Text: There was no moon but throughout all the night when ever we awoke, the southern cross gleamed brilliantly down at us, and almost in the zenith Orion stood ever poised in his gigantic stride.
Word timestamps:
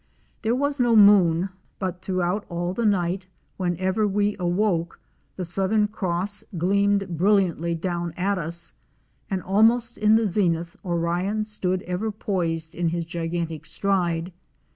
There 0.41 0.55
was 0.55 0.79
no 0.79 0.95
moon 0.95 1.49
but 1.77 2.01
throughout 2.01 2.43
all 2.49 2.73
the 2.73 2.87
night 2.87 3.27
when 3.57 3.77
ever 3.77 4.07
we 4.07 4.35
awoke, 4.39 4.99
the 5.35 5.45
southern 5.45 5.87
cross 5.89 6.43
gleamed 6.57 7.19
brilliantly 7.19 7.75
down 7.75 8.11
at 8.17 8.39
us, 8.39 8.73
and 9.29 9.43
almost 9.43 9.99
in 9.99 10.15
the 10.15 10.25
zenith 10.25 10.75
Orion 10.83 11.45
stood 11.45 11.83
ever 11.83 12.11
poised 12.11 12.73
in 12.73 12.89
his 12.89 13.05
gigantic 13.05 13.63
stride. 13.67 14.33